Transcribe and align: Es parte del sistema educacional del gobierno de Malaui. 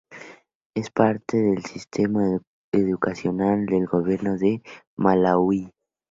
Es 0.73 0.89
parte 0.89 1.37
del 1.37 1.63
sistema 1.63 2.39
educacional 2.71 3.67
del 3.67 3.85
gobierno 3.85 4.35
de 4.35 4.63
Malaui. 4.97 5.69